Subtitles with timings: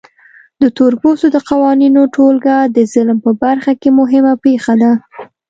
[0.61, 4.91] د تورپوستو د قوانینو ټولګه د ظلم په برخه کې مهمه پېښه ده.